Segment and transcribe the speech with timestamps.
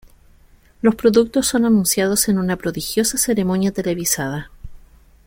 [0.81, 4.49] Los productos son anunciados en una prodigiosa ceremonia televisada.